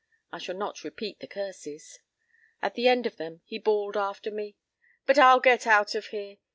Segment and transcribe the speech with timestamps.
[0.31, 1.99] I shall not repeat the curses.
[2.59, 4.55] At the end of them he bawled after me:
[5.05, 6.37] "But I'll get there!